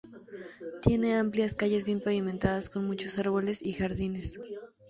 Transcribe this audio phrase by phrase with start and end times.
[0.81, 4.39] Tiene amplias calles bien pavimentadas, con muchos árboles y jardines.